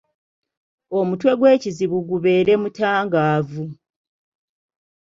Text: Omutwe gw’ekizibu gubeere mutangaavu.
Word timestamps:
Omutwe 0.99 1.31
gw’ekizibu 1.39 1.97
gubeere 2.09 2.53
mutangaavu. 2.61 3.65